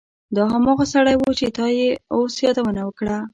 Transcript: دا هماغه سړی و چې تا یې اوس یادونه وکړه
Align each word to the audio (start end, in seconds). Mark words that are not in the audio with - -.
دا 0.35 0.43
هماغه 0.53 0.85
سړی 0.93 1.15
و 1.17 1.23
چې 1.39 1.45
تا 1.57 1.65
یې 1.77 1.89
اوس 2.15 2.33
یادونه 2.45 2.81
وکړه 2.85 3.17